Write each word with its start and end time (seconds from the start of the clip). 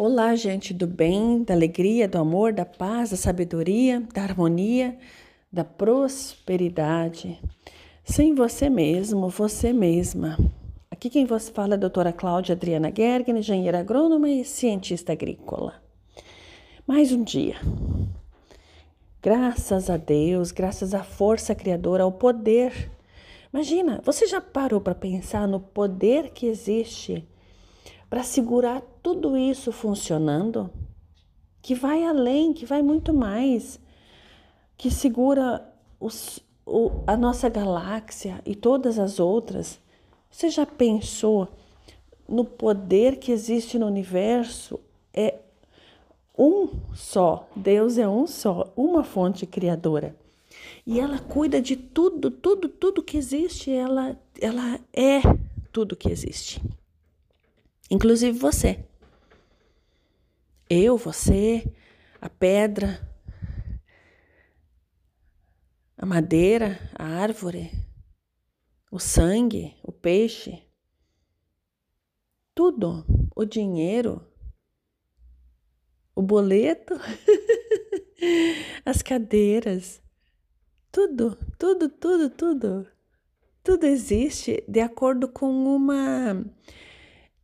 Olá, 0.00 0.36
gente 0.36 0.72
do 0.72 0.86
bem, 0.86 1.42
da 1.42 1.54
alegria, 1.54 2.06
do 2.06 2.18
amor, 2.18 2.52
da 2.52 2.64
paz, 2.64 3.10
da 3.10 3.16
sabedoria, 3.16 4.00
da 4.14 4.22
harmonia, 4.22 4.96
da 5.52 5.64
prosperidade. 5.64 7.36
Sem 8.04 8.32
você 8.32 8.70
mesmo, 8.70 9.28
você 9.28 9.72
mesma. 9.72 10.38
Aqui 10.88 11.10
quem 11.10 11.26
vos 11.26 11.48
fala 11.48 11.72
é 11.72 11.74
a 11.74 11.80
doutora 11.80 12.12
Cláudia 12.12 12.54
Adriana 12.54 12.92
Gergen, 12.96 13.38
engenheira 13.38 13.80
agrônoma 13.80 14.30
e 14.30 14.44
cientista 14.44 15.14
agrícola. 15.14 15.82
Mais 16.86 17.10
um 17.10 17.24
dia. 17.24 17.56
Graças 19.20 19.90
a 19.90 19.96
Deus, 19.96 20.52
graças 20.52 20.94
à 20.94 21.02
força 21.02 21.56
criadora, 21.56 22.04
ao 22.04 22.12
poder. 22.12 22.88
Imagina, 23.52 24.00
você 24.04 24.28
já 24.28 24.40
parou 24.40 24.80
para 24.80 24.94
pensar 24.94 25.48
no 25.48 25.58
poder 25.58 26.30
que 26.30 26.46
existe? 26.46 27.26
para 28.08 28.22
segurar 28.22 28.82
tudo 29.08 29.38
isso 29.38 29.72
funcionando, 29.72 30.70
que 31.62 31.74
vai 31.74 32.04
além, 32.04 32.52
que 32.52 32.66
vai 32.66 32.82
muito 32.82 33.14
mais, 33.14 33.80
que 34.76 34.90
segura 34.90 35.66
os, 35.98 36.40
o, 36.66 36.90
a 37.06 37.16
nossa 37.16 37.48
galáxia 37.48 38.42
e 38.44 38.54
todas 38.54 38.98
as 38.98 39.18
outras. 39.18 39.80
Você 40.30 40.50
já 40.50 40.66
pensou 40.66 41.48
no 42.28 42.44
poder 42.44 43.16
que 43.16 43.32
existe 43.32 43.78
no 43.78 43.86
universo? 43.86 44.78
É 45.14 45.36
um 46.38 46.68
só, 46.94 47.48
Deus 47.56 47.96
é 47.96 48.06
um 48.06 48.26
só, 48.26 48.70
uma 48.76 49.02
fonte 49.02 49.46
criadora. 49.46 50.14
E 50.86 51.00
ela 51.00 51.18
cuida 51.18 51.62
de 51.62 51.76
tudo, 51.76 52.30
tudo, 52.30 52.68
tudo 52.68 53.02
que 53.02 53.16
existe, 53.16 53.70
ela, 53.70 54.20
ela 54.38 54.78
é 54.92 55.22
tudo 55.72 55.96
que 55.96 56.10
existe 56.10 56.60
inclusive 57.90 58.38
você. 58.38 58.78
Eu, 60.70 60.98
você, 60.98 61.64
a 62.20 62.28
pedra, 62.28 63.00
a 65.96 66.04
madeira, 66.04 66.78
a 66.94 67.04
árvore, 67.04 67.70
o 68.90 68.98
sangue, 68.98 69.74
o 69.82 69.90
peixe, 69.90 70.62
tudo, 72.54 73.06
o 73.34 73.46
dinheiro, 73.46 74.26
o 76.14 76.20
boleto, 76.20 76.94
as 78.84 79.00
cadeiras, 79.00 80.02
tudo, 80.92 81.34
tudo, 81.58 81.88
tudo, 81.88 82.28
tudo. 82.28 82.86
Tudo 83.62 83.84
existe 83.84 84.64
de 84.66 84.80
acordo 84.80 85.28
com 85.28 85.50
uma 85.50 86.44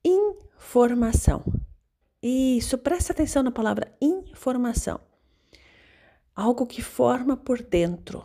informação. 0.04 1.44
Isso, 2.26 2.78
presta 2.78 3.12
atenção 3.12 3.42
na 3.42 3.50
palavra 3.50 3.94
informação. 4.00 4.98
Algo 6.34 6.64
que 6.64 6.80
forma 6.80 7.36
por 7.36 7.60
dentro. 7.60 8.24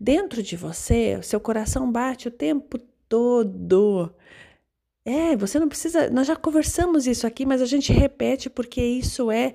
Dentro 0.00 0.42
de 0.42 0.56
você, 0.56 1.20
seu 1.22 1.38
coração 1.38 1.92
bate 1.92 2.28
o 2.28 2.30
tempo 2.30 2.78
todo. 3.06 4.14
É, 5.04 5.36
você 5.36 5.60
não 5.60 5.68
precisa. 5.68 6.08
Nós 6.08 6.26
já 6.26 6.34
conversamos 6.34 7.06
isso 7.06 7.26
aqui, 7.26 7.44
mas 7.44 7.60
a 7.60 7.66
gente 7.66 7.92
repete 7.92 8.48
porque 8.48 8.80
isso 8.82 9.30
é 9.30 9.52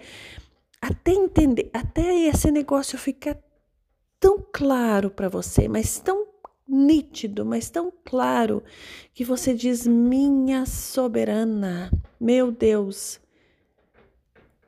até 0.80 1.12
entender, 1.12 1.72
até 1.74 2.28
esse 2.28 2.52
negócio 2.52 2.96
ficar 2.96 3.36
tão 4.20 4.38
claro 4.54 5.10
para 5.10 5.30
você, 5.30 5.68
mas 5.68 5.98
tão 5.98 6.28
nítido, 6.68 7.44
mas 7.44 7.72
tão 7.72 7.92
claro, 8.06 8.64
que 9.16 9.26
você 9.26 9.52
diz: 9.52 9.88
Minha 9.88 10.68
soberana, 10.68 11.92
meu 12.20 12.52
Deus. 12.52 13.23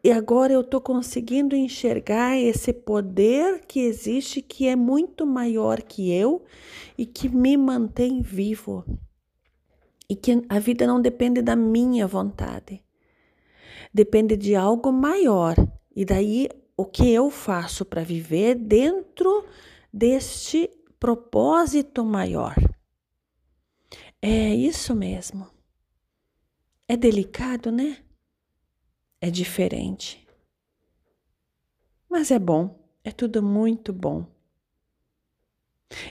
E 0.06 0.12
agora 0.12 0.54
eu 0.54 0.62
estou 0.62 0.80
conseguindo 0.80 1.56
enxergar 1.56 2.38
esse 2.38 2.72
poder 2.72 3.66
que 3.66 3.80
existe, 3.80 4.40
que 4.40 4.68
é 4.68 4.76
muito 4.76 5.26
maior 5.26 5.82
que 5.82 6.12
eu 6.12 6.46
e 6.96 7.08
que 7.08 7.28
me 7.28 7.58
mantém 7.58 8.22
vivo. 8.22 8.86
E 10.08 10.16
que 10.16 10.46
a 10.48 10.60
vida 10.60 10.86
não 10.86 11.02
depende 11.02 11.42
da 11.42 11.56
minha 11.56 12.06
vontade, 12.06 12.84
depende 13.92 14.38
de 14.38 14.54
algo 14.54 14.92
maior. 14.92 15.56
E 15.96 16.06
daí 16.06 16.50
o 16.78 16.86
que 16.86 17.12
eu 17.12 17.32
faço 17.32 17.84
para 17.84 18.04
viver 18.04 18.54
dentro 18.54 19.44
deste 19.92 20.70
propósito 21.00 22.06
maior. 22.06 22.54
É 24.22 24.54
isso 24.54 24.94
mesmo. 24.94 25.48
É 26.88 26.96
delicado, 26.96 27.72
né? 27.72 28.05
É 29.26 29.32
diferente. 29.32 30.24
Mas 32.08 32.30
é 32.30 32.38
bom, 32.38 32.78
é 33.04 33.12
tudo 33.12 33.42
muito 33.42 33.92
bom. 33.92 34.24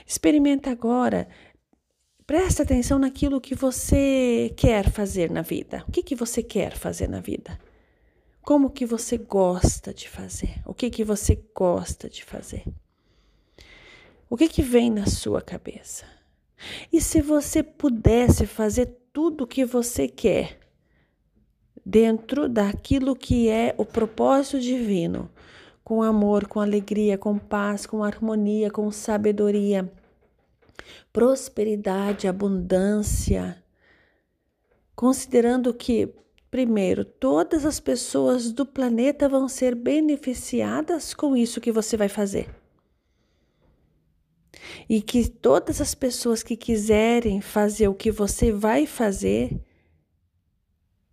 Experimenta 0.05 0.69
agora. 0.69 1.25
Presta 2.27 2.63
atenção 2.63 2.99
naquilo 2.99 3.39
que 3.39 3.55
você 3.55 4.53
quer 4.57 4.91
fazer 4.91 5.31
na 5.31 5.41
vida. 5.41 5.85
O 5.87 5.93
que, 5.93 6.03
que 6.03 6.13
você 6.13 6.43
quer 6.43 6.75
fazer 6.75 7.07
na 7.07 7.21
vida? 7.21 7.57
Como 8.41 8.69
que 8.69 8.85
você 8.85 9.17
gosta 9.17 9.93
de 9.93 10.09
fazer? 10.09 10.61
O 10.65 10.73
que, 10.73 10.89
que 10.89 11.05
você 11.05 11.41
gosta 11.55 12.09
de 12.09 12.21
fazer? 12.21 12.65
O 14.29 14.35
que, 14.35 14.49
que 14.49 14.61
vem 14.61 14.89
na 14.89 15.05
sua 15.05 15.41
cabeça? 15.41 16.03
E 16.91 16.99
se 16.99 17.21
você 17.21 17.63
pudesse 17.63 18.45
fazer 18.45 18.87
tudo 19.13 19.45
o 19.45 19.47
que 19.47 19.63
você 19.63 20.05
quer 20.05 20.64
dentro 21.85 22.49
daquilo 22.49 23.15
que 23.15 23.47
é 23.47 23.75
o 23.77 23.85
propósito 23.85 24.59
divino, 24.59 25.29
com 25.83 26.01
amor, 26.01 26.47
com 26.47 26.59
alegria, 26.59 27.17
com 27.17 27.37
paz, 27.37 27.85
com 27.85 28.03
harmonia, 28.03 28.71
com 28.71 28.91
sabedoria, 28.91 29.91
prosperidade, 31.13 32.27
abundância, 32.27 33.63
considerando 34.95 35.73
que 35.73 36.11
Primeiro, 36.55 37.03
todas 37.03 37.65
as 37.65 37.81
pessoas 37.81 38.49
do 38.49 38.65
planeta 38.65 39.27
vão 39.27 39.49
ser 39.49 39.75
beneficiadas 39.75 41.13
com 41.13 41.35
isso 41.35 41.59
que 41.59 41.69
você 41.69 41.97
vai 41.97 42.07
fazer. 42.07 42.47
E 44.87 45.01
que 45.01 45.27
todas 45.27 45.81
as 45.81 45.93
pessoas 45.93 46.41
que 46.41 46.55
quiserem 46.55 47.41
fazer 47.41 47.89
o 47.89 47.93
que 47.93 48.09
você 48.09 48.53
vai 48.53 48.85
fazer 48.85 49.59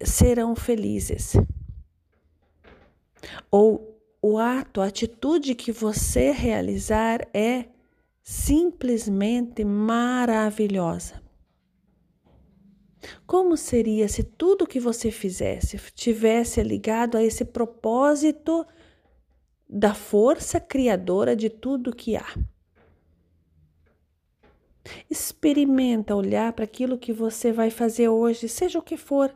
serão 0.04 0.54
felizes. 0.54 1.34
Ou 3.50 3.92
o 4.20 4.38
ato, 4.38 4.80
a 4.80 4.86
atitude 4.86 5.54
que 5.54 5.72
você 5.72 6.30
realizar 6.30 7.26
é 7.34 7.66
simplesmente 8.22 9.64
maravilhosa. 9.64 11.20
Como 13.26 13.56
seria 13.56 14.08
se 14.08 14.22
tudo 14.22 14.66
que 14.66 14.78
você 14.78 15.10
fizesse 15.10 15.76
tivesse 15.92 16.62
ligado 16.62 17.16
a 17.16 17.22
esse 17.22 17.44
propósito 17.44 18.64
da 19.68 19.92
força 19.92 20.60
criadora 20.60 21.34
de 21.34 21.50
tudo 21.50 21.94
que 21.94 22.16
há? 22.16 22.26
Experimenta 25.10 26.14
olhar 26.14 26.52
para 26.52 26.64
aquilo 26.64 26.98
que 26.98 27.12
você 27.12 27.52
vai 27.52 27.70
fazer 27.70 28.08
hoje, 28.08 28.48
seja 28.48 28.78
o 28.78 28.82
que 28.82 28.96
for. 28.96 29.34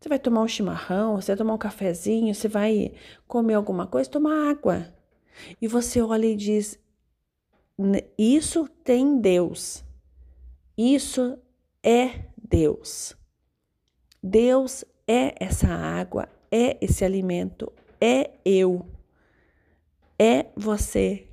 Você 0.00 0.08
vai 0.08 0.18
tomar 0.18 0.42
um 0.42 0.48
chimarrão, 0.48 1.16
você 1.16 1.32
vai 1.32 1.36
tomar 1.36 1.54
um 1.54 1.58
cafezinho, 1.58 2.34
você 2.34 2.48
vai 2.48 2.92
comer 3.26 3.54
alguma 3.54 3.86
coisa, 3.86 4.08
tomar 4.08 4.50
água. 4.50 4.86
E 5.60 5.66
você 5.66 6.00
olha 6.00 6.26
e 6.26 6.36
diz: 6.36 6.78
Isso 8.16 8.68
tem 8.84 9.20
Deus. 9.20 9.84
Isso 10.76 11.38
é 11.82 12.26
Deus. 12.36 13.16
Deus 14.22 14.84
é 15.06 15.34
essa 15.38 15.68
água, 15.68 16.28
é 16.50 16.76
esse 16.80 17.04
alimento, 17.04 17.72
é 18.00 18.32
eu, 18.44 18.86
é 20.18 20.46
você 20.56 21.28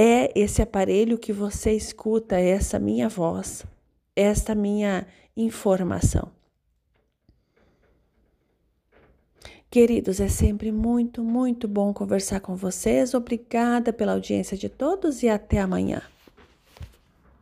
é 0.00 0.30
esse 0.40 0.62
aparelho 0.62 1.18
que 1.18 1.32
você 1.32 1.72
escuta, 1.72 2.38
essa 2.38 2.78
minha 2.78 3.08
voz, 3.08 3.66
esta 4.14 4.54
minha 4.54 5.04
informação. 5.36 6.37
Queridos, 9.70 10.18
é 10.18 10.28
sempre 10.28 10.72
muito, 10.72 11.22
muito 11.22 11.68
bom 11.68 11.92
conversar 11.92 12.40
com 12.40 12.56
vocês. 12.56 13.12
Obrigada 13.12 13.92
pela 13.92 14.12
audiência 14.12 14.56
de 14.56 14.68
todos 14.68 15.22
e 15.22 15.28
até 15.28 15.60
amanhã. 15.60 16.02